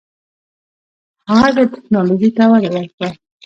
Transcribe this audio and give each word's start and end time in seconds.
هغه 1.39 1.63
ټیکنالوژۍ 1.73 2.29
ته 2.37 2.43
وده 2.51 2.69
ورکړه. 2.75 3.09